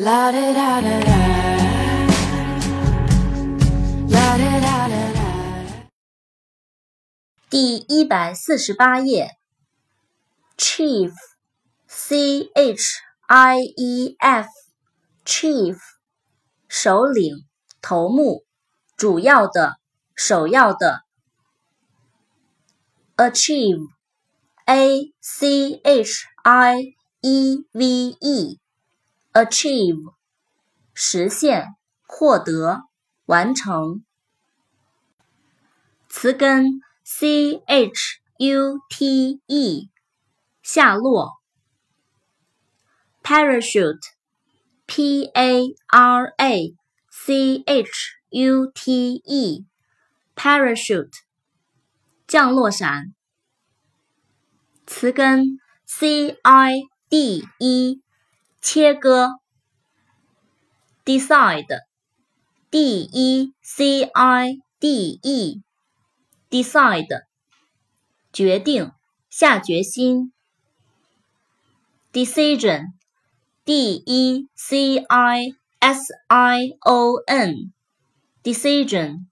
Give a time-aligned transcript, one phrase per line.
[0.00, 1.16] La da da da da.
[4.08, 5.88] La da da da da.
[7.50, 9.36] 第一百四十八页
[10.56, 15.78] ，chief，c h i e f，chief，
[16.68, 17.44] 首领、
[17.82, 18.44] 头目、
[18.96, 19.80] 主要的、
[20.14, 21.02] 首要的。
[23.16, 27.84] ，achieve，a c h i e v
[28.20, 28.60] e
[29.32, 30.14] Achieve，
[30.94, 31.74] 实现、
[32.06, 32.84] 获得、
[33.26, 34.02] 完成。
[36.08, 39.90] 词根 c h u t e
[40.62, 41.34] 下落
[43.22, 46.74] ，parachute，p a r a
[47.10, 47.90] c h
[48.30, 51.18] u t e，parachute
[52.26, 53.14] 降落伞。
[54.86, 58.00] 词根 c i d e
[58.60, 59.28] 切割
[61.04, 65.62] ，decide，d e c i d e。
[66.50, 67.26] decide，
[68.32, 68.90] 决定，
[69.28, 70.32] 下决心。
[72.12, 79.26] decision，d e c i s i o n，decision，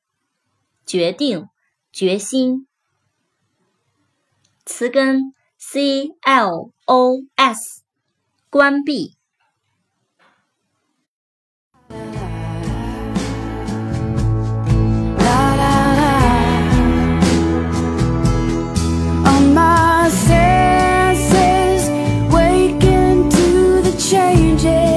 [0.85, 1.49] 决定，
[1.91, 2.69] 决心。
[4.67, 7.83] 词根 c l o s，
[8.51, 9.16] 关闭。
[24.37, 24.96] changes.